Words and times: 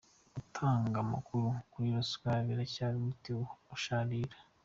Gutanga 0.35 0.95
amakuru 1.05 1.47
kuri 1.71 1.87
ruswa 1.97 2.31
biracyari 2.47 2.95
umuti 2.97 3.29
usharira 3.75 4.37